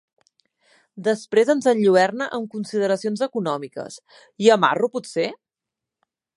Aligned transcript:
Després 1.07 1.51
ens 1.53 1.67
enlluerna 1.73 2.29
amb 2.37 2.49
consideracions 2.55 3.23
econòmiques 3.29 3.99
—"Hi 4.03 4.51
ha 4.55 4.61
marro, 4.67 4.93
potser? 4.97 5.31